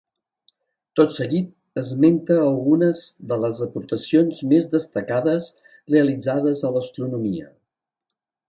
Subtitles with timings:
[0.99, 3.03] Tot seguit esmente algunes
[3.33, 5.51] de les aportacions més destacades
[5.97, 7.51] realitzades a l'Astronomia